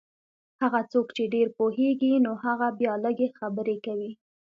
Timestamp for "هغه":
0.61-0.81, 2.45-2.67